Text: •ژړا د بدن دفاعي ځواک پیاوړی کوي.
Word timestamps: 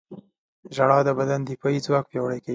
•ژړا 0.75 0.97
د 1.05 1.09
بدن 1.19 1.39
دفاعي 1.49 1.79
ځواک 1.85 2.05
پیاوړی 2.09 2.39
کوي. 2.43 2.49